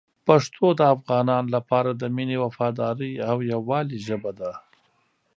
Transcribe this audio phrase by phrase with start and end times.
[0.27, 4.51] پښتو د افغانانو لپاره د مینې، وفادارۍ او یووالي ژبه ده.